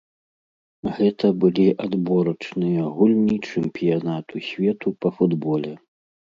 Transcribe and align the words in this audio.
Гэта 0.99 1.25
былі 1.43 1.65
адборачныя 1.85 2.81
гульні 2.95 3.37
чэмпіянату 3.53 4.45
свету 4.51 4.87
па 5.05 5.09
футболе. 5.21 5.73